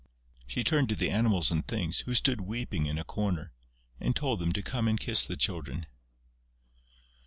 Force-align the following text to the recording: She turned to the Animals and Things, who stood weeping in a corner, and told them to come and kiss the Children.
She 0.47 0.63
turned 0.63 0.89
to 0.89 0.95
the 0.95 1.11
Animals 1.11 1.51
and 1.51 1.63
Things, 1.67 1.99
who 1.99 2.15
stood 2.15 2.41
weeping 2.41 2.87
in 2.87 2.97
a 2.97 3.03
corner, 3.03 3.53
and 3.99 4.15
told 4.15 4.39
them 4.39 4.51
to 4.53 4.63
come 4.63 4.87
and 4.87 4.99
kiss 4.99 5.23
the 5.25 5.37
Children. 5.37 5.85